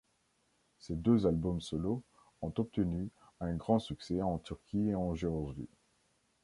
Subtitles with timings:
[0.79, 2.01] Ses deux albums solos
[2.41, 5.69] ont obtenu un grand succès en Turquie et en Géorgie.